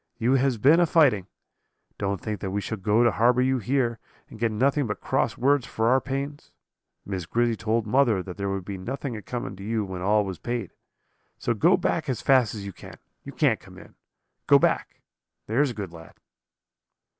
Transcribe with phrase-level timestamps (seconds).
[0.17, 1.27] You has been a fighting.
[1.99, 3.99] Don't think that we shall go to harbour you here,
[4.31, 6.51] and get nothing but cross words for our pains.
[7.05, 10.25] Miss Grizzy told mother that there would be nothing a coming to you when all
[10.25, 10.71] was paid.
[11.37, 13.93] So go back as fast as you can; you can't come in.
[14.47, 15.01] Go back,
[15.45, 16.15] there's a good lad.'